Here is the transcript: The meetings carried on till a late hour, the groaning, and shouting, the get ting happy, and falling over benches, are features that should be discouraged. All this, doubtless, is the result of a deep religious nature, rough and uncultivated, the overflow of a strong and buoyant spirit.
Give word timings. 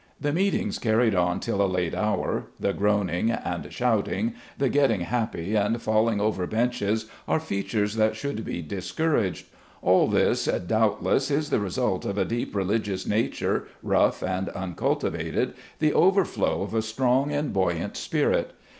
The 0.19 0.33
meetings 0.33 0.79
carried 0.79 1.13
on 1.13 1.39
till 1.39 1.61
a 1.61 1.69
late 1.71 1.93
hour, 1.93 2.47
the 2.59 2.73
groaning, 2.73 3.29
and 3.29 3.71
shouting, 3.71 4.33
the 4.57 4.67
get 4.67 4.87
ting 4.87 5.01
happy, 5.01 5.53
and 5.53 5.79
falling 5.79 6.19
over 6.19 6.47
benches, 6.47 7.05
are 7.27 7.39
features 7.39 7.97
that 7.97 8.15
should 8.15 8.43
be 8.43 8.63
discouraged. 8.63 9.45
All 9.83 10.07
this, 10.07 10.45
doubtless, 10.45 11.29
is 11.29 11.51
the 11.51 11.59
result 11.59 12.03
of 12.05 12.17
a 12.17 12.25
deep 12.25 12.55
religious 12.55 13.05
nature, 13.05 13.67
rough 13.83 14.23
and 14.23 14.49
uncultivated, 14.49 15.53
the 15.77 15.93
overflow 15.93 16.63
of 16.63 16.73
a 16.73 16.81
strong 16.81 17.31
and 17.31 17.53
buoyant 17.53 17.95
spirit. 17.95 18.53